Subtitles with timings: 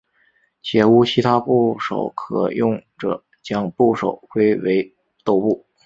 [0.63, 5.63] 且无其他部首可用者将部首归为豆部。